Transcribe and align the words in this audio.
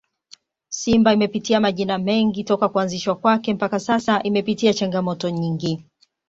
Simba 0.69 1.13
imepitia 1.13 1.59
majina 1.59 1.97
mengi 1.97 2.43
toka 2.43 2.69
kuanzishwa 2.69 3.15
kwake 3.15 3.53
mpaka 3.53 3.79
sasa 3.79 4.23
imepitia 4.23 4.73
changamoto 4.73 5.29
nyingi 5.29 5.85